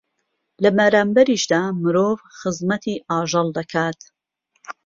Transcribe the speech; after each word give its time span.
لە 0.63 0.69
بەرانبەریشیدا 0.77 1.61
مرۆڤ 1.81 2.15
خزمەتی 2.37 3.01
ئاژەڵ 3.09 3.47
دەکات 3.57 3.99